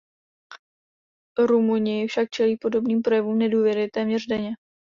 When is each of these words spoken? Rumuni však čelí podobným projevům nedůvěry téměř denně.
Rumuni 1.37 2.07
však 2.07 2.29
čelí 2.31 2.57
podobným 2.57 3.01
projevům 3.01 3.37
nedůvěry 3.37 3.89
téměř 3.89 4.25
denně. 4.27 4.49